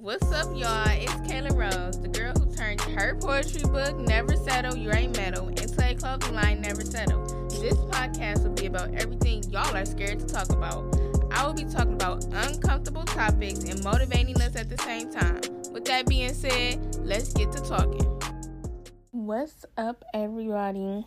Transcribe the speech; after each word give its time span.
What's 0.00 0.26
up, 0.32 0.46
y'all? 0.56 0.88
It's 0.88 1.12
Kayla 1.30 1.54
Rose, 1.54 2.00
the 2.00 2.08
girl 2.08 2.32
who 2.32 2.52
turned 2.52 2.80
her 2.80 3.14
poetry 3.14 3.62
book, 3.62 3.96
Never 3.96 4.34
Settle, 4.34 4.76
You 4.76 4.90
Ain't 4.90 5.16
Metal, 5.16 5.46
into 5.46 5.88
a 5.88 5.94
clothing 5.94 6.34
line, 6.34 6.62
Never 6.62 6.84
Settle. 6.84 7.22
This 7.48 7.74
podcast 7.74 8.42
will 8.42 8.54
be 8.54 8.66
about 8.66 8.92
everything 8.96 9.44
y'all 9.52 9.72
are 9.76 9.84
scared 9.84 10.18
to 10.18 10.26
talk 10.26 10.50
about. 10.50 10.98
I 11.30 11.46
will 11.46 11.54
be 11.54 11.62
talking 11.64 11.92
about 11.92 12.24
uncomfortable 12.24 13.04
topics 13.04 13.60
and 13.60 13.84
motivating 13.84 14.42
us 14.42 14.56
at 14.56 14.68
the 14.68 14.78
same 14.78 15.12
time. 15.12 15.40
With 15.72 15.84
that 15.84 16.08
being 16.08 16.34
said, 16.34 16.96
let's 16.96 17.32
get 17.32 17.52
to 17.52 17.62
talking. 17.62 18.20
What's 19.12 19.64
up, 19.76 20.02
everybody? 20.12 21.06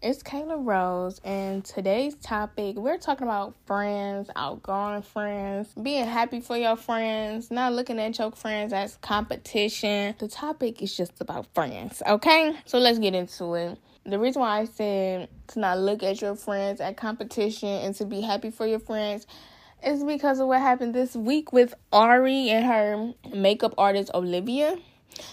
It's 0.00 0.22
Kayla 0.22 0.64
Rose, 0.64 1.20
and 1.24 1.64
today's 1.64 2.14
topic 2.14 2.76
we're 2.76 2.98
talking 2.98 3.26
about 3.26 3.56
friends, 3.66 4.30
outgoing 4.36 5.02
friends, 5.02 5.74
being 5.82 6.04
happy 6.04 6.38
for 6.38 6.56
your 6.56 6.76
friends, 6.76 7.50
not 7.50 7.72
looking 7.72 7.98
at 7.98 8.16
your 8.16 8.30
friends 8.30 8.72
as 8.72 8.96
competition. 9.00 10.14
The 10.20 10.28
topic 10.28 10.82
is 10.82 10.96
just 10.96 11.20
about 11.20 11.52
friends, 11.52 12.00
okay? 12.06 12.54
So 12.64 12.78
let's 12.78 13.00
get 13.00 13.16
into 13.16 13.54
it. 13.54 13.76
The 14.06 14.20
reason 14.20 14.40
why 14.40 14.60
I 14.60 14.64
said 14.66 15.30
to 15.48 15.58
not 15.58 15.78
look 15.80 16.04
at 16.04 16.20
your 16.22 16.36
friends 16.36 16.80
at 16.80 16.96
competition 16.96 17.68
and 17.68 17.92
to 17.96 18.04
be 18.04 18.20
happy 18.20 18.52
for 18.52 18.68
your 18.68 18.78
friends 18.78 19.26
is 19.84 20.04
because 20.04 20.38
of 20.38 20.46
what 20.46 20.60
happened 20.60 20.94
this 20.94 21.16
week 21.16 21.52
with 21.52 21.74
Ari 21.92 22.50
and 22.50 22.64
her 22.64 23.14
makeup 23.36 23.74
artist 23.76 24.12
Olivia. 24.14 24.76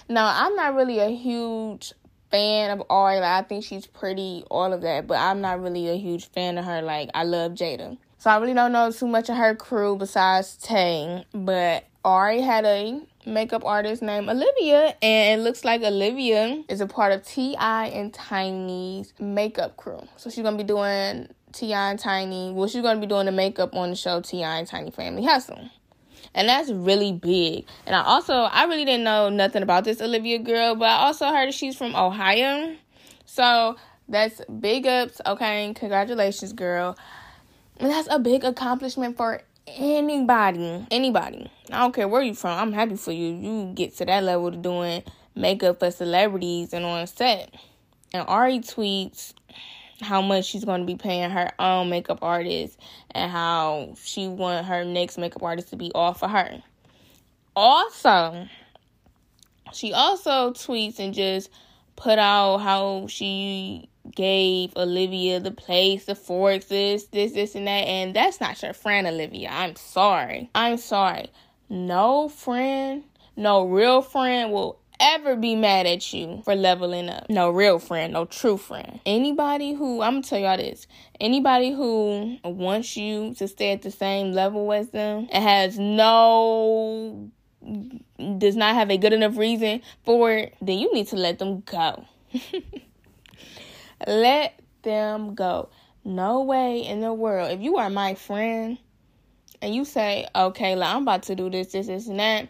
Now, 0.09 0.25
I'm 0.43 0.55
not 0.55 0.73
really 0.73 0.97
a 0.97 1.09
huge 1.09 1.93
fan 2.35 2.71
of 2.71 2.83
Ari. 2.89 3.19
Like, 3.19 3.45
I 3.45 3.47
think 3.47 3.63
she's 3.63 3.85
pretty, 3.85 4.43
all 4.51 4.73
of 4.73 4.81
that. 4.81 5.07
But 5.07 5.17
I'm 5.17 5.41
not 5.41 5.61
really 5.61 5.89
a 5.89 5.95
huge 5.95 6.27
fan 6.29 6.57
of 6.57 6.65
her. 6.65 6.81
Like, 6.81 7.09
I 7.13 7.23
love 7.23 7.53
Jayda. 7.53 7.97
So 8.17 8.29
I 8.29 8.37
really 8.37 8.53
don't 8.53 8.71
know 8.71 8.91
too 8.91 9.07
much 9.07 9.29
of 9.29 9.37
her 9.37 9.55
crew 9.55 9.95
besides 9.97 10.57
Tang, 10.57 11.25
But 11.33 11.85
Ari 12.03 12.41
had 12.41 12.65
a 12.65 13.01
makeup 13.25 13.63
artist 13.65 14.01
named 14.01 14.29
Olivia, 14.29 14.95
and 15.01 15.39
it 15.39 15.43
looks 15.43 15.63
like 15.63 15.81
Olivia 15.81 16.63
is 16.67 16.81
a 16.81 16.87
part 16.87 17.11
of 17.11 17.25
T.I. 17.25 17.87
and 17.87 18.13
Tiny's 18.13 19.13
makeup 19.19 19.77
crew. 19.77 20.01
So 20.17 20.29
she's 20.29 20.43
gonna 20.43 20.57
be 20.57 20.63
doing 20.63 21.29
T.I. 21.51 21.91
and 21.91 21.99
Tiny. 21.99 22.51
Well, 22.51 22.67
she's 22.67 22.81
gonna 22.81 22.99
be 22.99 23.07
doing 23.07 23.27
the 23.27 23.31
makeup 23.31 23.75
on 23.75 23.91
the 23.91 23.95
show 23.95 24.21
T.I. 24.21 24.57
and 24.57 24.67
Tiny 24.67 24.91
Family 24.91 25.23
Hustle 25.23 25.69
and 26.35 26.49
that's 26.49 26.69
really 26.69 27.13
big. 27.13 27.65
And 27.87 27.95
I 27.95 28.03
also 28.03 28.33
I 28.33 28.65
really 28.65 28.85
didn't 28.85 29.05
know 29.05 29.29
nothing 29.29 29.63
about 29.63 29.85
this 29.85 30.01
Olivia 30.01 30.37
girl, 30.37 30.75
but 30.75 30.89
I 30.89 31.05
also 31.05 31.27
heard 31.27 31.51
she's 31.53 31.75
from 31.75 31.95
Ohio. 31.95 32.75
So 33.25 33.77
that's 34.07 34.41
big 34.59 34.85
ups, 34.85 35.19
okay? 35.25 35.73
Congratulations, 35.75 36.53
girl. 36.53 36.97
And 37.79 37.89
that's 37.89 38.07
a 38.11 38.19
big 38.19 38.43
accomplishment 38.43 39.17
for 39.17 39.41
anybody. 39.65 40.85
Anybody. 40.91 41.49
I 41.71 41.79
don't 41.79 41.95
care 41.95 42.07
where 42.07 42.21
you're 42.21 42.35
from. 42.35 42.59
I'm 42.59 42.73
happy 42.73 42.95
for 42.95 43.11
you. 43.11 43.33
You 43.33 43.71
get 43.73 43.95
to 43.97 44.05
that 44.05 44.23
level 44.23 44.47
of 44.47 44.61
doing 44.61 45.03
makeup 45.35 45.79
for 45.79 45.89
celebrities 45.89 46.73
and 46.73 46.85
on 46.85 47.07
set. 47.07 47.53
And 48.13 48.25
Ari 48.27 48.59
tweets 48.59 49.33
how 50.01 50.21
much 50.21 50.45
she's 50.45 50.65
going 50.65 50.81
to 50.81 50.85
be 50.85 50.95
paying 50.95 51.29
her 51.29 51.51
own 51.59 51.89
makeup 51.89 52.19
artist 52.21 52.79
and 53.11 53.31
how 53.31 53.95
she 54.03 54.27
want 54.27 54.65
her 54.65 54.83
next 54.83 55.17
makeup 55.17 55.43
artist 55.43 55.69
to 55.69 55.75
be 55.75 55.91
all 55.95 56.13
for 56.13 56.27
her. 56.27 56.61
Also, 57.55 58.47
she 59.71 59.93
also 59.93 60.51
tweets 60.51 60.99
and 60.99 61.13
just 61.13 61.49
put 61.95 62.19
out 62.19 62.57
how 62.57 63.07
she 63.07 63.89
gave 64.13 64.75
Olivia 64.75 65.39
the 65.39 65.51
place, 65.51 66.05
the 66.05 66.15
forks, 66.15 66.65
this, 66.65 67.05
this, 67.05 67.31
this, 67.31 67.55
and 67.55 67.67
that. 67.67 67.87
And 67.87 68.15
that's 68.15 68.41
not 68.41 68.61
your 68.61 68.73
friend, 68.73 69.07
Olivia. 69.07 69.49
I'm 69.51 69.75
sorry. 69.75 70.49
I'm 70.53 70.77
sorry. 70.77 71.31
No 71.69 72.29
friend, 72.29 73.03
no 73.35 73.65
real 73.65 74.01
friend 74.01 74.51
will 74.51 74.79
ever 74.99 75.35
be 75.35 75.55
mad 75.55 75.85
at 75.85 76.13
you 76.13 76.41
for 76.43 76.55
leveling 76.55 77.09
up. 77.09 77.29
No 77.29 77.49
real 77.49 77.79
friend, 77.79 78.13
no 78.13 78.25
true 78.25 78.57
friend. 78.57 78.99
Anybody 79.05 79.73
who, 79.73 80.01
I'm 80.01 80.15
gonna 80.15 80.23
tell 80.23 80.39
y'all 80.39 80.57
this, 80.57 80.87
anybody 81.19 81.71
who 81.71 82.37
wants 82.43 82.95
you 82.97 83.33
to 83.35 83.47
stay 83.47 83.71
at 83.71 83.81
the 83.81 83.91
same 83.91 84.31
level 84.31 84.71
as 84.73 84.89
them 84.89 85.27
and 85.31 85.43
has 85.43 85.77
no, 85.77 87.29
does 88.37 88.55
not 88.55 88.75
have 88.75 88.89
a 88.89 88.97
good 88.97 89.13
enough 89.13 89.37
reason 89.37 89.81
for 90.03 90.31
it, 90.31 90.55
then 90.61 90.77
you 90.77 90.93
need 90.93 91.07
to 91.07 91.15
let 91.15 91.39
them 91.39 91.61
go. 91.61 92.05
let 94.07 94.59
them 94.83 95.35
go. 95.35 95.69
No 96.03 96.41
way 96.43 96.85
in 96.85 97.01
the 97.01 97.13
world. 97.13 97.51
If 97.51 97.61
you 97.61 97.77
are 97.77 97.89
my 97.89 98.13
friend 98.13 98.77
and 99.61 99.73
you 99.73 99.85
say, 99.85 100.27
okay, 100.35 100.75
like, 100.75 100.93
I'm 100.93 101.01
about 101.01 101.23
to 101.23 101.35
do 101.35 101.49
this, 101.49 101.71
this, 101.71 101.87
this, 101.87 102.07
and 102.07 102.19
that 102.19 102.49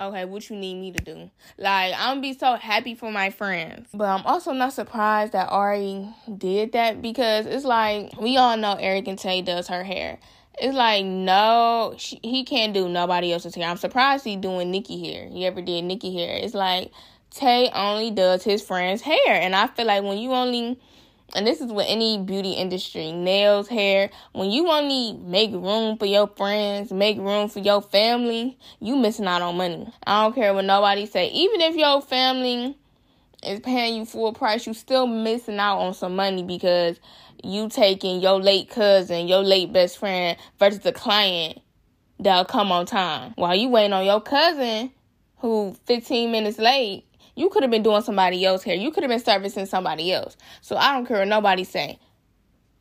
okay, 0.00 0.24
what 0.24 0.48
you 0.48 0.56
need 0.56 0.74
me 0.74 0.92
to 0.92 1.04
do. 1.04 1.30
Like, 1.58 1.94
I'm 1.96 2.16
gonna 2.16 2.20
be 2.20 2.32
so 2.32 2.54
happy 2.54 2.94
for 2.94 3.10
my 3.10 3.30
friends. 3.30 3.88
But 3.92 4.06
I'm 4.06 4.26
also 4.26 4.52
not 4.52 4.72
surprised 4.72 5.32
that 5.32 5.48
Ari 5.48 6.08
did 6.36 6.72
that 6.72 7.02
because 7.02 7.46
it's 7.46 7.64
like, 7.64 8.18
we 8.20 8.36
all 8.36 8.56
know 8.56 8.76
Eric 8.78 9.08
and 9.08 9.18
Tay 9.18 9.42
does 9.42 9.68
her 9.68 9.84
hair. 9.84 10.18
It's 10.60 10.74
like, 10.74 11.04
no, 11.04 11.94
she, 11.98 12.18
he 12.22 12.44
can't 12.44 12.74
do 12.74 12.88
nobody 12.88 13.32
else's 13.32 13.54
hair. 13.54 13.68
I'm 13.68 13.76
surprised 13.76 14.24
he 14.24 14.36
doing 14.36 14.70
Nikki 14.70 15.04
hair. 15.04 15.28
He 15.28 15.46
ever 15.46 15.62
did 15.62 15.84
Nikki 15.84 16.14
hair. 16.14 16.36
It's 16.36 16.54
like, 16.54 16.90
Tay 17.30 17.70
only 17.72 18.10
does 18.10 18.42
his 18.42 18.62
friend's 18.62 19.02
hair. 19.02 19.18
And 19.28 19.54
I 19.54 19.68
feel 19.68 19.86
like 19.86 20.02
when 20.02 20.18
you 20.18 20.32
only 20.32 20.80
and 21.34 21.46
this 21.46 21.60
is 21.60 21.70
with 21.70 21.86
any 21.88 22.18
beauty 22.18 22.52
industry. 22.52 23.12
Nails 23.12 23.68
hair. 23.68 24.10
When 24.32 24.50
you 24.50 24.68
only 24.68 25.12
make 25.12 25.52
room 25.52 25.98
for 25.98 26.06
your 26.06 26.26
friends 26.26 26.90
make 26.90 27.18
room 27.18 27.48
for 27.48 27.58
your 27.58 27.82
family 27.82 28.58
you 28.80 28.96
missing 28.96 29.26
out 29.26 29.42
on 29.42 29.56
money. 29.56 29.92
I 30.06 30.24
don't 30.24 30.34
care 30.34 30.54
what 30.54 30.64
nobody 30.64 31.06
say. 31.06 31.28
Even 31.28 31.60
if 31.60 31.76
your 31.76 32.00
family 32.00 32.76
is 33.42 33.60
paying 33.60 33.96
you 33.96 34.04
full 34.04 34.32
price 34.32 34.66
you 34.66 34.74
still 34.74 35.06
missing 35.06 35.58
out 35.58 35.78
on 35.78 35.94
some 35.94 36.16
money 36.16 36.42
because 36.42 36.98
you 37.44 37.68
taking 37.68 38.20
your 38.20 38.40
late 38.40 38.68
cousin 38.68 39.28
your 39.28 39.42
late 39.42 39.72
best 39.72 39.98
friend 39.98 40.36
versus 40.58 40.80
the 40.80 40.92
client 40.92 41.60
that'll 42.18 42.44
come 42.44 42.72
on 42.72 42.86
time. 42.86 43.32
While 43.36 43.54
you 43.54 43.68
waiting 43.68 43.92
on 43.92 44.04
your 44.04 44.20
cousin 44.20 44.90
who 45.36 45.76
15 45.86 46.32
minutes 46.32 46.58
late 46.58 47.04
you 47.38 47.48
could 47.48 47.62
have 47.62 47.70
been 47.70 47.82
doing 47.82 48.02
somebody 48.02 48.44
else 48.44 48.62
hair. 48.62 48.74
You 48.74 48.90
could 48.90 49.04
have 49.04 49.10
been 49.10 49.20
servicing 49.20 49.66
somebody 49.66 50.12
else. 50.12 50.36
So 50.60 50.76
I 50.76 50.92
don't 50.92 51.06
care 51.06 51.20
what 51.20 51.28
nobody 51.28 51.64
say. 51.64 51.98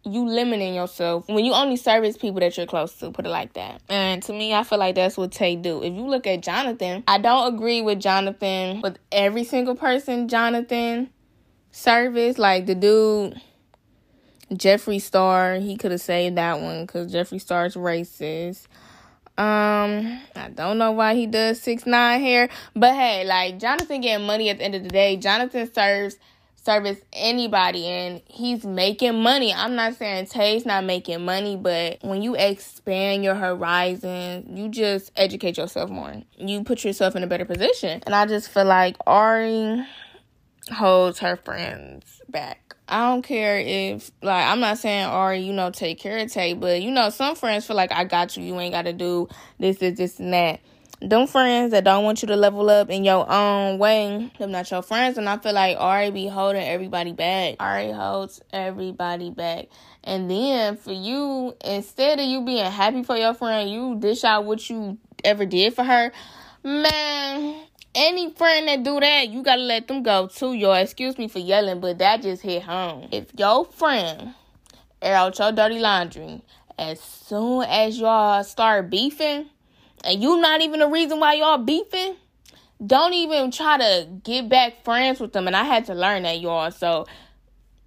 You 0.03 0.27
limiting 0.27 0.73
yourself 0.73 1.27
when 1.27 1.43
you 1.45 1.53
only 1.53 1.75
service 1.75 2.17
people 2.17 2.39
that 2.39 2.55
you're 2.57 2.65
close 2.65 2.97
to, 2.99 3.11
put 3.11 3.25
it 3.25 3.29
like 3.29 3.53
that. 3.53 3.81
And 3.89 4.23
to 4.23 4.33
me, 4.33 4.53
I 4.53 4.63
feel 4.63 4.79
like 4.79 4.95
that's 4.95 5.17
what 5.17 5.31
Tay 5.31 5.57
do. 5.57 5.83
If 5.83 5.93
you 5.93 6.07
look 6.07 6.25
at 6.25 6.41
Jonathan, 6.41 7.03
I 7.07 7.17
don't 7.17 7.53
agree 7.53 7.81
with 7.81 7.99
Jonathan 7.99 8.81
with 8.81 8.97
every 9.11 9.43
single 9.43 9.75
person 9.75 10.27
Jonathan 10.27 11.09
service. 11.71 12.37
Like 12.37 12.65
the 12.65 12.75
dude 12.75 13.39
Jeffree 14.51 15.01
Star, 15.01 15.55
he 15.55 15.75
could 15.75 15.91
have 15.91 16.01
saved 16.01 16.37
that 16.37 16.61
one 16.61 16.85
because 16.85 17.13
Jeffree 17.13 17.41
Star's 17.41 17.75
racist. 17.75 18.67
Um, 19.37 20.19
I 20.35 20.49
don't 20.53 20.79
know 20.79 20.91
why 20.91 21.13
he 21.13 21.27
does 21.27 21.61
6ix9ine 21.61 22.19
hair, 22.19 22.49
but 22.75 22.95
hey, 22.95 23.23
like 23.23 23.59
Jonathan 23.59 24.01
getting 24.01 24.25
money 24.25 24.49
at 24.49 24.57
the 24.57 24.63
end 24.63 24.75
of 24.75 24.83
the 24.83 24.89
day. 24.89 25.15
Jonathan 25.17 25.71
serves 25.71 26.17
service 26.67 26.99
anybody 27.13 27.85
and 27.85 28.21
he's 28.25 28.65
making 28.65 29.21
money. 29.21 29.53
I'm 29.53 29.75
not 29.75 29.95
saying 29.95 30.25
Tay's 30.25 30.65
not 30.65 30.83
making 30.83 31.23
money, 31.23 31.55
but 31.55 31.99
when 32.01 32.21
you 32.21 32.35
expand 32.35 33.23
your 33.23 33.35
horizon, 33.35 34.57
you 34.57 34.67
just 34.67 35.11
educate 35.15 35.57
yourself 35.57 35.89
more. 35.89 36.13
You 36.37 36.65
put 36.65 36.83
yourself 36.83 37.15
in 37.15 37.23
a 37.23 37.27
better 37.27 37.45
position. 37.45 38.03
And 38.05 38.13
I 38.13 38.25
just 38.25 38.49
feel 38.49 38.65
like 38.65 38.97
Ari 39.07 39.85
holds 40.67 41.19
her 41.19 41.35
friends 41.37 42.21
back. 42.29 42.75
I 42.89 43.09
don't 43.09 43.21
care 43.21 43.59
if 43.59 44.11
like 44.21 44.45
I'm 44.45 44.59
not 44.59 44.77
saying 44.77 45.05
Ari, 45.05 45.39
you 45.39 45.53
know, 45.53 45.71
take 45.71 45.99
care 45.99 46.17
of 46.19 46.31
Tay, 46.31 46.53
but 46.53 46.81
you 46.81 46.91
know, 46.91 47.09
some 47.09 47.35
friends 47.35 47.65
feel 47.65 47.75
like 47.75 47.91
I 47.91 48.05
got 48.05 48.37
you, 48.37 48.43
you 48.43 48.59
ain't 48.59 48.73
gotta 48.73 48.93
do 48.93 49.27
this, 49.59 49.77
this, 49.77 49.97
this 49.97 50.19
and 50.19 50.33
that. 50.33 50.61
Them 50.99 51.27
friends 51.27 51.71
that 51.71 51.83
don't 51.83 52.03
want 52.03 52.23
you 52.23 52.27
to 52.29 52.35
level 52.35 52.71
up 52.71 52.89
in 52.89 53.03
your 53.03 53.29
own 53.31 53.77
way, 53.77 54.31
them 54.39 54.51
not 54.51 54.71
your 54.71 54.81
friends, 54.81 55.19
and 55.19 55.29
I 55.29 55.37
feel 55.37 55.53
like 55.53 55.77
Ari 55.77 56.09
be 56.09 56.27
holding 56.27 56.63
everybody 56.63 57.11
back. 57.11 57.57
Ari 57.59 57.91
holds 57.91 58.41
everybody 58.51 59.29
back. 59.29 59.67
And 60.03 60.31
then 60.31 60.75
for 60.75 60.93
you, 60.93 61.55
instead 61.63 62.19
of 62.19 62.25
you 62.25 62.43
being 62.43 62.71
happy 62.71 63.03
for 63.03 63.15
your 63.15 63.35
friend, 63.35 63.69
you 63.69 63.97
dish 63.99 64.23
out 64.23 64.45
what 64.45 64.67
you 64.71 64.97
ever 65.23 65.45
did 65.45 65.75
for 65.75 65.83
her. 65.83 66.11
Man, 66.63 67.66
any 67.97 68.31
friend 68.31 68.67
that 68.67 68.83
do 68.83 68.99
that, 68.99 69.29
you 69.29 69.41
gotta 69.41 69.61
let 69.61 69.87
them 69.87 70.03
go 70.03 70.27
too, 70.27 70.53
y'all. 70.53 70.75
Excuse 70.75 71.17
me 71.17 71.27
for 71.27 71.39
yelling, 71.39 71.81
but 71.81 71.97
that 71.97 72.21
just 72.21 72.43
hit 72.43 72.63
home. 72.63 73.09
If 73.11 73.31
your 73.35 73.65
friend 73.65 74.35
air 75.01 75.15
out 75.15 75.39
your 75.39 75.51
dirty 75.51 75.79
laundry 75.79 76.41
as 76.77 77.01
soon 77.01 77.63
as 77.63 77.99
y'all 77.99 78.43
start 78.43 78.89
beefing, 78.89 79.49
and 80.03 80.21
you 80.21 80.39
not 80.39 80.61
even 80.61 80.79
the 80.79 80.87
reason 80.87 81.19
why 81.19 81.33
y'all 81.33 81.57
beefing, 81.57 82.15
don't 82.85 83.13
even 83.13 83.49
try 83.49 83.77
to 83.79 84.07
get 84.23 84.47
back 84.47 84.83
friends 84.83 85.19
with 85.19 85.33
them. 85.33 85.47
And 85.47 85.55
I 85.55 85.63
had 85.63 85.85
to 85.85 85.95
learn 85.95 86.23
that, 86.23 86.39
y'all. 86.39 86.69
So 86.69 87.07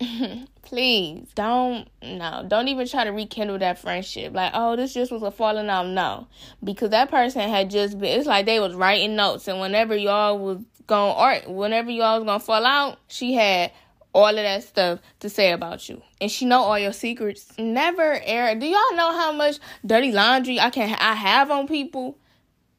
please 0.71 1.27
don't 1.35 1.89
no 2.01 2.45
don't 2.47 2.69
even 2.69 2.87
try 2.87 3.03
to 3.03 3.11
rekindle 3.11 3.59
that 3.59 3.77
friendship. 3.77 4.33
Like 4.33 4.53
oh 4.55 4.77
this 4.77 4.95
just 4.95 5.11
was 5.11 5.23
a 5.23 5.33
falling 5.33 5.69
out 5.69 5.89
no. 5.89 6.29
Because 6.63 6.91
that 6.91 7.11
person 7.11 7.43
had 7.43 7.71
just 7.71 7.99
been 7.99 8.17
it's 8.19 8.29
like 8.29 8.47
they 8.47 8.61
was 8.61 8.75
writing 8.75 9.17
notes 9.17 9.49
and 9.49 9.59
whenever 9.61 9.97
y'all 9.97 10.39
was 10.39 10.59
going 10.87 11.13
art 11.17 11.51
whenever 11.51 11.91
y'all 11.91 12.19
was 12.19 12.25
gonna 12.25 12.39
fall 12.39 12.65
out 12.65 12.99
she 13.09 13.35
had 13.35 13.73
all 14.13 14.29
of 14.29 14.37
that 14.37 14.63
stuff 14.63 15.01
to 15.19 15.29
say 15.29 15.51
about 15.51 15.89
you. 15.89 16.03
And 16.21 16.31
she 16.31 16.45
know 16.45 16.61
all 16.61 16.79
your 16.79 16.93
secrets. 16.93 17.53
Never 17.59 18.21
air 18.23 18.55
do 18.55 18.65
y'all 18.65 18.95
know 18.95 19.11
how 19.11 19.33
much 19.33 19.59
dirty 19.85 20.13
laundry 20.13 20.61
i 20.61 20.71
can 20.71 20.95
i 21.01 21.15
have 21.15 21.51
on 21.51 21.67
people? 21.67 22.17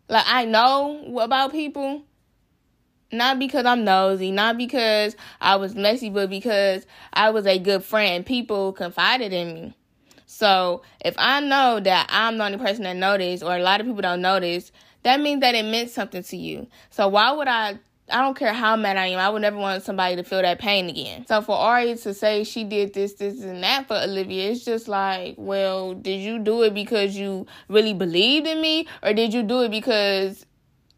Like 0.08 0.26
i 0.28 0.46
know 0.46 1.18
about 1.20 1.52
people 1.52 2.06
not 3.12 3.40
because 3.40 3.66
I'm 3.66 3.84
nosy, 3.84 4.32
not 4.32 4.58
because 4.58 5.16
I 5.40 5.56
was 5.56 5.76
messy, 5.76 6.10
but 6.10 6.30
because 6.30 6.86
I 7.14 7.30
was 7.30 7.46
a 7.46 7.60
good 7.60 7.84
friend. 7.84 8.26
People 8.26 8.74
confided 8.74 9.34
in 9.34 9.54
me. 9.54 9.78
So 10.26 10.82
if 11.04 11.14
I 11.18 11.42
know 11.42 11.80
that 11.82 12.08
I'm 12.10 12.38
the 12.38 12.46
only 12.46 12.58
person 12.58 12.84
that 12.84 12.96
noticed, 12.96 13.44
or 13.44 13.56
a 13.56 13.62
lot 13.62 13.82
of 13.82 13.86
people 13.86 14.02
don't 14.02 14.22
notice, 14.22 14.72
that 15.04 15.20
means 15.20 15.42
that 15.42 15.56
it 15.56 15.66
meant 15.66 15.90
something 15.90 16.24
to 16.24 16.38
you. 16.38 16.68
So 16.90 17.08
why 17.08 17.32
would 17.32 17.48
I? 17.48 17.80
I 18.10 18.22
don't 18.22 18.38
care 18.38 18.52
how 18.52 18.76
mad 18.76 18.98
I 18.98 19.08
am. 19.08 19.20
I 19.20 19.30
would 19.30 19.42
never 19.42 19.58
want 19.58 19.84
somebody 19.84 20.18
to 20.18 20.24
feel 20.24 20.42
that 20.42 20.60
pain 20.60 20.90
again. 20.90 21.26
So 21.28 21.42
for 21.42 21.56
Ari 21.56 21.96
to 21.96 22.14
say 22.14 22.44
she 22.44 22.66
did 22.66 22.94
this, 22.94 23.14
this, 23.14 23.42
and 23.42 23.64
that 23.64 23.88
for 23.88 23.96
Olivia, 23.96 24.52
it's 24.52 24.66
just 24.66 24.90
like, 24.90 25.36
well, 25.38 25.94
did 25.94 26.20
you 26.20 26.40
do 26.40 26.64
it 26.64 26.74
because 26.74 27.16
you 27.16 27.46
really 27.70 27.94
believed 27.94 28.48
in 28.48 28.60
me, 28.62 28.88
or 29.02 29.14
did 29.14 29.34
you 29.34 29.44
do 29.44 29.62
it 29.62 29.72
because 29.72 30.46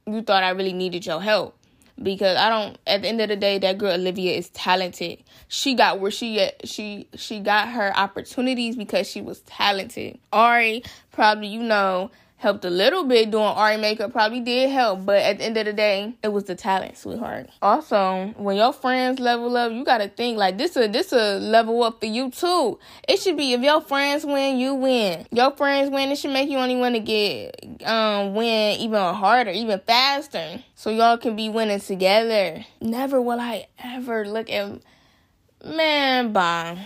you 0.07 0.23
thought 0.23 0.43
I 0.43 0.49
really 0.51 0.73
needed 0.73 1.05
your 1.05 1.21
help? 1.21 1.55
Because 2.03 2.37
I 2.37 2.49
don't 2.49 2.77
at 2.85 3.01
the 3.01 3.07
end 3.07 3.21
of 3.21 3.29
the 3.29 3.35
day 3.35 3.57
that 3.59 3.77
girl 3.77 3.93
Olivia 3.93 4.33
is 4.33 4.49
talented. 4.49 5.23
She 5.47 5.73
got 5.75 5.99
where 5.99 6.11
she 6.11 6.39
at 6.41 6.67
she 6.67 7.07
she 7.15 7.39
got 7.39 7.69
her 7.69 7.95
opportunities 7.97 8.75
because 8.75 9.09
she 9.09 9.21
was 9.21 9.39
talented. 9.41 10.19
Ari 10.31 10.83
probably 11.11 11.47
you 11.47 11.63
know 11.63 12.11
helped 12.43 12.65
a 12.65 12.69
little 12.69 13.05
bit 13.05 13.31
doing 13.31 13.45
Ari 13.45 13.77
makeup 13.77 14.11
probably 14.11 14.41
did 14.41 14.69
help, 14.69 15.05
but 15.05 15.21
at 15.21 15.37
the 15.37 15.45
end 15.45 15.55
of 15.55 15.65
the 15.65 15.71
day, 15.71 16.13
it 16.21 16.27
was 16.27 16.43
the 16.43 16.55
talent, 16.55 16.97
sweetheart. 16.97 17.49
Also, 17.61 18.33
when 18.35 18.57
your 18.57 18.73
friends 18.73 19.21
level 19.21 19.55
up, 19.55 19.71
you 19.71 19.85
gotta 19.85 20.09
think 20.09 20.37
like 20.37 20.57
this 20.57 20.75
a 20.75 20.89
this 20.89 21.13
a 21.13 21.39
level 21.39 21.81
up 21.83 22.01
for 22.01 22.05
you 22.05 22.29
too. 22.29 22.77
It 23.07 23.21
should 23.21 23.37
be 23.37 23.53
if 23.53 23.61
your 23.61 23.79
friends 23.79 24.25
win, 24.25 24.59
you 24.59 24.75
win. 24.75 25.25
Your 25.31 25.51
friends 25.51 25.89
win, 25.89 26.11
it 26.11 26.17
should 26.17 26.33
make 26.33 26.49
you 26.49 26.57
only 26.57 26.75
want 26.75 26.95
to 26.95 26.99
get 26.99 27.55
um 27.85 28.35
win 28.35 28.77
even 28.77 28.99
harder, 28.99 29.51
even 29.51 29.79
faster. 29.79 30.61
So 30.75 30.89
y'all 30.89 31.17
can 31.17 31.37
be 31.37 31.47
winning 31.47 31.79
together. 31.79 32.65
Never 32.81 33.21
will 33.21 33.39
I 33.39 33.67
ever 33.81 34.25
look 34.25 34.49
at 34.49 34.81
man 35.63 36.33
bye 36.33 36.77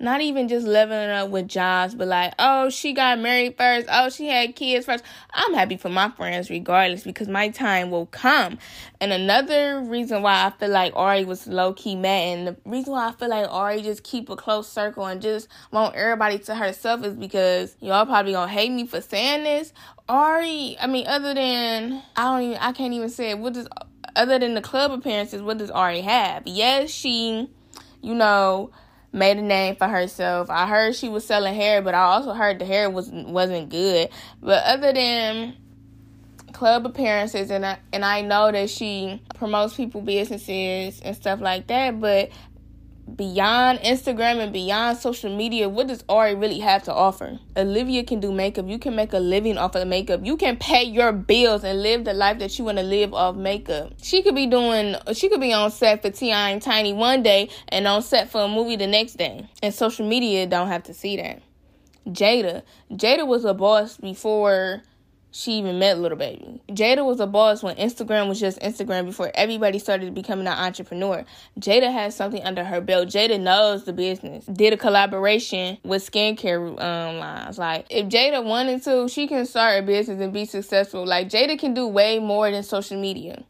not 0.00 0.20
even 0.20 0.48
just 0.48 0.66
leveling 0.66 1.10
up 1.10 1.30
with 1.30 1.48
jobs, 1.48 1.94
but 1.94 2.06
like, 2.06 2.32
oh, 2.38 2.70
she 2.70 2.92
got 2.92 3.18
married 3.18 3.56
first. 3.56 3.88
Oh, 3.90 4.08
she 4.10 4.28
had 4.28 4.54
kids 4.54 4.86
first. 4.86 5.02
I'm 5.32 5.54
happy 5.54 5.76
for 5.76 5.88
my 5.88 6.10
friends 6.10 6.50
regardless 6.50 7.02
because 7.02 7.28
my 7.28 7.48
time 7.48 7.90
will 7.90 8.06
come. 8.06 8.58
And 9.00 9.12
another 9.12 9.80
reason 9.80 10.22
why 10.22 10.46
I 10.46 10.50
feel 10.50 10.70
like 10.70 10.92
Ari 10.94 11.24
was 11.24 11.46
low 11.46 11.72
key 11.72 11.96
mad, 11.96 12.38
and 12.38 12.48
the 12.48 12.56
reason 12.64 12.92
why 12.92 13.08
I 13.08 13.12
feel 13.12 13.28
like 13.28 13.48
Ari 13.48 13.82
just 13.82 14.04
keep 14.04 14.28
a 14.30 14.36
close 14.36 14.68
circle 14.68 15.04
and 15.06 15.20
just 15.20 15.48
want 15.72 15.96
everybody 15.96 16.38
to 16.40 16.54
herself 16.54 17.04
is 17.04 17.14
because 17.14 17.76
y'all 17.80 18.06
probably 18.06 18.32
gonna 18.32 18.50
hate 18.50 18.70
me 18.70 18.86
for 18.86 19.00
saying 19.00 19.44
this. 19.44 19.72
Ari, 20.08 20.76
I 20.80 20.86
mean, 20.86 21.06
other 21.06 21.34
than 21.34 22.02
I 22.16 22.24
don't 22.24 22.42
even, 22.42 22.58
I 22.58 22.72
can't 22.72 22.94
even 22.94 23.10
say 23.10 23.30
it. 23.30 23.38
What 23.38 23.54
does 23.54 23.68
other 24.16 24.38
than 24.38 24.54
the 24.54 24.62
club 24.62 24.90
appearances, 24.90 25.42
what 25.42 25.58
does 25.58 25.70
Ari 25.70 26.00
have? 26.00 26.44
Yes, 26.46 26.90
she, 26.90 27.48
you 28.00 28.14
know 28.14 28.70
made 29.12 29.38
a 29.38 29.42
name 29.42 29.76
for 29.76 29.88
herself. 29.88 30.50
I 30.50 30.66
heard 30.66 30.94
she 30.94 31.08
was 31.08 31.26
selling 31.26 31.54
hair, 31.54 31.82
but 31.82 31.94
I 31.94 32.00
also 32.02 32.32
heard 32.32 32.58
the 32.58 32.64
hair 32.64 32.90
was 32.90 33.10
wasn't 33.10 33.70
good. 33.70 34.08
But 34.42 34.64
other 34.64 34.92
than 34.92 35.56
club 36.52 36.86
appearances 36.86 37.50
and 37.50 37.64
I, 37.64 37.78
and 37.92 38.04
I 38.04 38.20
know 38.22 38.50
that 38.50 38.68
she 38.70 39.22
promotes 39.36 39.74
people 39.74 40.00
businesses 40.00 41.00
and 41.00 41.14
stuff 41.14 41.40
like 41.40 41.68
that, 41.68 42.00
but 42.00 42.30
beyond 43.16 43.80
Instagram 43.80 44.38
and 44.38 44.52
beyond 44.52 44.98
social 44.98 45.34
media, 45.34 45.68
what 45.68 45.86
does 45.88 46.04
Ari 46.08 46.34
really 46.34 46.60
have 46.60 46.82
to 46.84 46.92
offer? 46.92 47.38
Olivia 47.56 48.04
can 48.04 48.20
do 48.20 48.32
makeup. 48.32 48.68
You 48.68 48.78
can 48.78 48.94
make 48.94 49.12
a 49.12 49.18
living 49.18 49.58
off 49.58 49.74
of 49.74 49.86
makeup. 49.88 50.20
You 50.24 50.36
can 50.36 50.56
pay 50.56 50.84
your 50.84 51.12
bills 51.12 51.64
and 51.64 51.82
live 51.82 52.04
the 52.04 52.14
life 52.14 52.38
that 52.38 52.58
you 52.58 52.64
want 52.64 52.78
to 52.78 52.84
live 52.84 53.14
off 53.14 53.36
makeup. 53.36 53.92
She 54.02 54.22
could 54.22 54.34
be 54.34 54.46
doing, 54.46 54.96
she 55.12 55.28
could 55.28 55.40
be 55.40 55.52
on 55.52 55.70
set 55.70 56.02
for 56.02 56.10
T.I. 56.10 56.50
and 56.50 56.62
Tiny 56.62 56.92
one 56.92 57.22
day 57.22 57.50
and 57.68 57.86
on 57.86 58.02
set 58.02 58.30
for 58.30 58.42
a 58.42 58.48
movie 58.48 58.76
the 58.76 58.86
next 58.86 59.14
day. 59.14 59.48
And 59.62 59.74
social 59.74 60.06
media 60.06 60.46
don't 60.46 60.68
have 60.68 60.84
to 60.84 60.94
see 60.94 61.16
that. 61.16 61.42
Jayda. 62.06 62.62
Jayda 62.90 63.26
was 63.26 63.44
a 63.44 63.54
boss 63.54 63.96
before 63.96 64.82
she 65.30 65.52
even 65.58 65.78
met 65.78 65.98
Lil 65.98 66.16
Baby. 66.16 66.60
Jayda 66.68 67.04
was 67.04 67.20
a 67.20 67.26
boss 67.26 67.62
when 67.62 67.76
Instagram 67.76 68.28
was 68.28 68.40
just 68.40 68.58
Instagram 68.60 69.06
before 69.06 69.30
everybody 69.34 69.78
started 69.78 70.14
becoming 70.14 70.46
an 70.46 70.54
entrepreneur. 70.54 71.24
Jayda 71.60 71.92
has 71.92 72.14
something 72.14 72.42
under 72.42 72.64
her 72.64 72.80
belt. 72.80 73.08
Jayda 73.08 73.40
knows 73.40 73.84
the 73.84 73.92
business. 73.92 74.46
Did 74.46 74.72
a 74.72 74.76
collaboration 74.76 75.78
with 75.84 76.08
skincare 76.10 76.68
um, 76.80 77.18
lines. 77.18 77.58
Like 77.58 77.86
if 77.90 78.06
Jayda 78.06 78.44
wanted 78.44 78.82
to, 78.84 79.08
she 79.08 79.26
can 79.26 79.44
start 79.46 79.82
a 79.82 79.86
business 79.86 80.20
and 80.20 80.32
be 80.32 80.44
successful. 80.44 81.06
Like 81.06 81.28
Jayda 81.28 81.58
can 81.58 81.74
do 81.74 81.86
way 81.86 82.18
more 82.18 82.50
than 82.50 82.62
social 82.62 83.00
media 83.00 83.44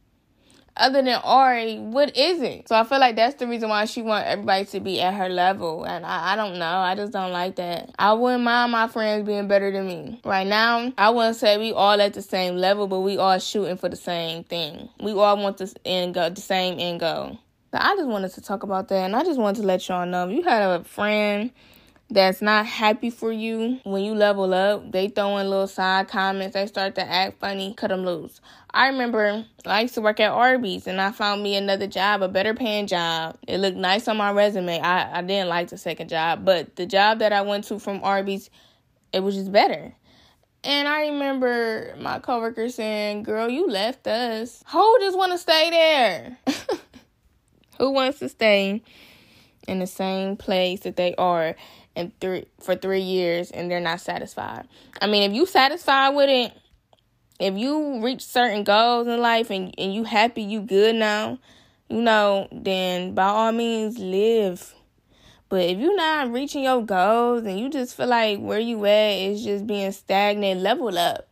other 0.78 1.02
than 1.02 1.20
Ari, 1.22 1.78
what 1.78 2.16
is 2.16 2.40
it? 2.40 2.68
So 2.68 2.76
I 2.76 2.84
feel 2.84 2.98
like 2.98 3.16
that's 3.16 3.34
the 3.36 3.46
reason 3.46 3.68
why 3.68 3.84
she 3.84 4.02
want 4.02 4.26
everybody 4.26 4.64
to 4.66 4.80
be 4.80 5.00
at 5.00 5.14
her 5.14 5.28
level. 5.28 5.84
And 5.84 6.06
I, 6.06 6.32
I 6.32 6.36
don't 6.36 6.58
know. 6.58 6.78
I 6.78 6.94
just 6.94 7.12
don't 7.12 7.32
like 7.32 7.56
that. 7.56 7.94
I 7.98 8.12
wouldn't 8.12 8.44
mind 8.44 8.72
my 8.72 8.88
friends 8.88 9.26
being 9.26 9.48
better 9.48 9.70
than 9.70 9.86
me. 9.86 10.20
Right 10.24 10.46
now, 10.46 10.92
I 10.96 11.10
wouldn't 11.10 11.36
say 11.36 11.58
we 11.58 11.72
all 11.72 12.00
at 12.00 12.14
the 12.14 12.22
same 12.22 12.56
level, 12.56 12.86
but 12.86 13.00
we 13.00 13.18
all 13.18 13.38
shooting 13.38 13.76
for 13.76 13.88
the 13.88 13.96
same 13.96 14.44
thing. 14.44 14.88
We 15.00 15.12
all 15.12 15.36
want 15.36 15.58
this 15.58 15.74
end 15.84 16.14
the 16.14 16.34
same 16.36 16.78
end 16.78 17.00
goal. 17.00 17.38
But 17.70 17.82
I 17.82 17.96
just 17.96 18.08
wanted 18.08 18.32
to 18.32 18.40
talk 18.40 18.62
about 18.62 18.88
that 18.88 19.04
and 19.04 19.14
I 19.14 19.24
just 19.24 19.38
wanted 19.38 19.60
to 19.60 19.66
let 19.66 19.86
y'all 19.88 20.06
know 20.06 20.28
if 20.28 20.34
you 20.34 20.42
had 20.42 20.62
a 20.62 20.84
friend 20.84 21.50
that's 22.10 22.40
not 22.40 22.64
happy 22.64 23.10
for 23.10 23.30
you 23.30 23.80
when 23.84 24.02
you 24.02 24.14
level 24.14 24.54
up, 24.54 24.92
they 24.92 25.08
throw 25.08 25.36
in 25.36 25.50
little 25.50 25.66
side 25.66 26.08
comments, 26.08 26.54
they 26.54 26.66
start 26.66 26.94
to 26.94 27.02
act 27.02 27.38
funny, 27.40 27.74
cut 27.74 27.88
them 27.88 28.04
loose. 28.04 28.40
I 28.72 28.88
remember 28.88 29.44
I 29.66 29.82
used 29.82 29.94
to 29.94 30.00
work 30.00 30.18
at 30.18 30.30
Arby's 30.30 30.86
and 30.86 31.00
I 31.00 31.12
found 31.12 31.42
me 31.42 31.54
another 31.54 31.86
job, 31.86 32.22
a 32.22 32.28
better 32.28 32.54
paying 32.54 32.86
job. 32.86 33.36
It 33.46 33.58
looked 33.58 33.76
nice 33.76 34.08
on 34.08 34.16
my 34.16 34.32
resume. 34.32 34.80
I, 34.80 35.18
I 35.18 35.22
didn't 35.22 35.48
like 35.48 35.68
the 35.68 35.76
second 35.76 36.08
job, 36.08 36.44
but 36.44 36.76
the 36.76 36.86
job 36.86 37.18
that 37.18 37.32
I 37.32 37.42
went 37.42 37.64
to 37.64 37.78
from 37.78 38.02
Arby's, 38.02 38.48
it 39.12 39.20
was 39.20 39.34
just 39.34 39.52
better. 39.52 39.94
And 40.64 40.88
I 40.88 41.08
remember 41.08 41.94
my 42.00 42.18
coworker 42.18 42.68
saying, 42.68 43.22
Girl, 43.22 43.48
you 43.48 43.68
left 43.68 44.06
us. 44.06 44.64
Who 44.72 44.98
just 45.00 45.16
want 45.16 45.32
to 45.32 45.38
stay 45.38 45.70
there? 45.70 46.38
Who 47.78 47.92
wants 47.92 48.18
to 48.18 48.28
stay 48.28 48.82
in 49.68 49.78
the 49.78 49.86
same 49.86 50.36
place 50.36 50.80
that 50.80 50.96
they 50.96 51.14
are 51.16 51.54
and 51.98 52.12
three 52.20 52.46
for 52.60 52.76
three 52.76 53.00
years 53.00 53.50
and 53.50 53.70
they're 53.70 53.80
not 53.80 54.00
satisfied. 54.00 54.66
I 55.02 55.06
mean, 55.06 55.28
if 55.28 55.36
you 55.36 55.44
satisfied 55.44 56.10
with 56.10 56.30
it, 56.30 56.52
if 57.40 57.56
you 57.56 58.02
reach 58.02 58.24
certain 58.24 58.64
goals 58.64 59.06
in 59.06 59.20
life 59.20 59.50
and, 59.50 59.74
and 59.76 59.92
you 59.92 60.04
happy, 60.04 60.42
you 60.42 60.60
good 60.60 60.94
now, 60.94 61.38
you 61.88 62.00
know, 62.00 62.48
then 62.52 63.14
by 63.14 63.24
all 63.24 63.52
means 63.52 63.98
live. 63.98 64.74
But 65.48 65.62
if 65.62 65.78
you're 65.78 65.96
not 65.96 66.30
reaching 66.30 66.62
your 66.62 66.82
goals 66.82 67.44
and 67.44 67.58
you 67.58 67.68
just 67.70 67.96
feel 67.96 68.06
like 68.06 68.38
where 68.38 68.58
you 68.58 68.84
at 68.86 69.12
is 69.18 69.42
just 69.42 69.66
being 69.66 69.92
stagnant, 69.92 70.60
level 70.60 70.96
up. 70.96 71.28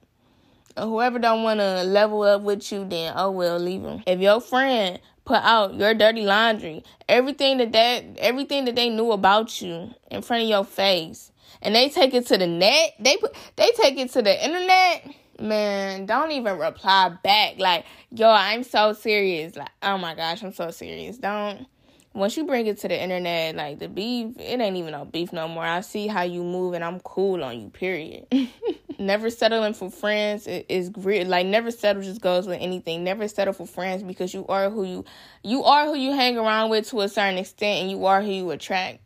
Whoever 0.78 1.18
don't 1.18 1.42
want 1.42 1.60
to 1.60 1.84
level 1.84 2.22
up 2.22 2.42
with 2.42 2.70
you, 2.70 2.84
then 2.84 3.12
oh 3.16 3.30
well, 3.30 3.58
leave 3.58 3.82
them. 3.82 4.02
If 4.06 4.20
your 4.20 4.40
friend 4.40 4.98
put 5.26 5.42
out 5.42 5.74
your 5.74 5.92
dirty 5.92 6.22
laundry, 6.22 6.82
everything 7.08 7.58
that 7.58 7.72
that 7.72 8.04
everything 8.18 8.64
that 8.64 8.76
they 8.76 8.88
knew 8.88 9.12
about 9.12 9.60
you 9.60 9.90
in 10.10 10.22
front 10.22 10.44
of 10.44 10.48
your 10.48 10.64
face, 10.64 11.32
and 11.60 11.74
they 11.74 11.90
take 11.90 12.14
it 12.14 12.26
to 12.28 12.38
the 12.38 12.46
net. 12.46 12.94
They 12.98 13.18
put 13.18 13.34
they 13.56 13.70
take 13.72 13.98
it 13.98 14.10
to 14.12 14.22
the 14.22 14.44
internet. 14.44 15.14
Man, 15.38 16.06
don't 16.06 16.30
even 16.30 16.58
reply 16.58 17.14
back. 17.22 17.58
Like, 17.58 17.84
yo, 18.10 18.30
I'm 18.30 18.62
so 18.62 18.94
serious. 18.94 19.54
Like, 19.54 19.68
oh 19.82 19.98
my 19.98 20.14
gosh, 20.14 20.42
I'm 20.42 20.54
so 20.54 20.70
serious. 20.70 21.18
Don't 21.18 21.66
once 22.14 22.34
you 22.38 22.46
bring 22.46 22.66
it 22.66 22.78
to 22.78 22.88
the 22.88 22.98
internet, 23.00 23.54
like 23.56 23.78
the 23.78 23.88
beef, 23.88 24.38
it 24.38 24.58
ain't 24.58 24.76
even 24.76 24.92
no 24.92 25.04
beef 25.04 25.34
no 25.34 25.46
more. 25.46 25.66
I 25.66 25.82
see 25.82 26.06
how 26.06 26.22
you 26.22 26.42
move 26.42 26.72
and 26.72 26.82
I'm 26.82 27.00
cool 27.00 27.44
on 27.44 27.60
you, 27.60 27.68
period. 27.68 28.26
never 28.98 29.30
settling 29.30 29.74
for 29.74 29.90
friends 29.90 30.46
is 30.46 30.88
great. 30.88 31.26
Like 31.26 31.46
never 31.46 31.70
settle 31.70 32.02
just 32.02 32.20
goes 32.20 32.46
with 32.46 32.58
anything. 32.60 33.04
Never 33.04 33.28
settle 33.28 33.54
for 33.54 33.66
friends 33.66 34.02
because 34.02 34.34
you 34.34 34.46
are 34.48 34.70
who 34.70 34.84
you 34.84 35.04
you 35.42 35.64
are 35.64 35.86
who 35.86 35.94
you 35.96 36.12
hang 36.12 36.36
around 36.36 36.70
with 36.70 36.88
to 36.90 37.00
a 37.00 37.08
certain 37.08 37.38
extent 37.38 37.82
and 37.82 37.90
you 37.90 38.06
are 38.06 38.22
who 38.22 38.30
you 38.30 38.50
attract. 38.50 39.00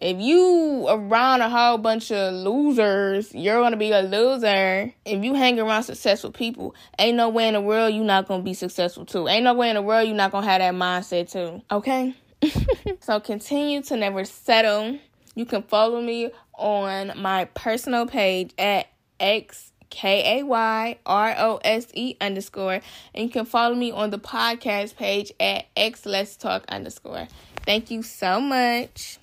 If 0.00 0.20
you 0.20 0.86
around 0.88 1.40
a 1.40 1.48
whole 1.48 1.78
bunch 1.78 2.12
of 2.12 2.34
losers, 2.34 3.34
you're 3.34 3.60
gonna 3.62 3.78
be 3.78 3.92
a 3.92 4.02
loser. 4.02 4.92
If 5.06 5.24
you 5.24 5.34
hang 5.34 5.58
around 5.58 5.84
successful 5.84 6.32
people, 6.32 6.74
ain't 6.98 7.16
no 7.16 7.30
way 7.30 7.48
in 7.48 7.54
the 7.54 7.62
world 7.62 7.94
you're 7.94 8.04
not 8.04 8.28
gonna 8.28 8.42
be 8.42 8.52
successful 8.52 9.06
too. 9.06 9.26
Ain't 9.26 9.44
no 9.44 9.54
way 9.54 9.70
in 9.70 9.76
the 9.76 9.82
world 9.82 10.06
you're 10.06 10.16
not 10.16 10.32
gonna 10.32 10.46
have 10.46 10.60
that 10.60 10.74
mindset 10.74 11.30
too. 11.32 11.62
Okay? 11.70 12.14
so 13.00 13.20
continue 13.20 13.82
to 13.82 13.96
never 13.96 14.24
settle. 14.24 14.98
You 15.34 15.46
can 15.46 15.62
follow 15.62 16.02
me 16.02 16.30
on 16.58 17.12
my 17.16 17.46
personal 17.54 18.06
page 18.06 18.52
at 18.58 18.88
X 19.20 19.72
K 19.90 20.40
A 20.40 20.42
Y 20.44 20.98
R 21.06 21.34
O 21.38 21.60
S 21.64 21.86
E 21.94 22.16
underscore. 22.20 22.80
And 23.14 23.24
you 23.24 23.28
can 23.28 23.44
follow 23.44 23.74
me 23.74 23.90
on 23.92 24.10
the 24.10 24.18
podcast 24.18 24.96
page 24.96 25.32
at 25.40 25.66
X 25.76 26.06
Let's 26.06 26.36
Talk 26.36 26.64
underscore. 26.68 27.28
Thank 27.64 27.90
you 27.90 28.02
so 28.02 28.40
much. 28.40 29.18